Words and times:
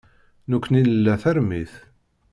Nekkni 0.51 0.81
nla 0.89 1.15
tarmit. 1.21 1.73